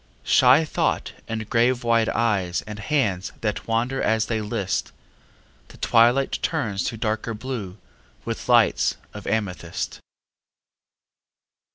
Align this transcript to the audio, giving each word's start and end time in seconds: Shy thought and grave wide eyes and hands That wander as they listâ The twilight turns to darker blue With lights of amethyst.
Shy 0.23 0.65
thought 0.65 1.13
and 1.27 1.47
grave 1.47 1.83
wide 1.83 2.09
eyes 2.09 2.63
and 2.65 2.79
hands 2.79 3.31
That 3.41 3.67
wander 3.67 4.01
as 4.01 4.25
they 4.25 4.39
listâ 4.39 4.89
The 5.67 5.77
twilight 5.77 6.39
turns 6.41 6.83
to 6.85 6.97
darker 6.97 7.35
blue 7.35 7.77
With 8.25 8.49
lights 8.49 8.97
of 9.13 9.27
amethyst. 9.27 9.99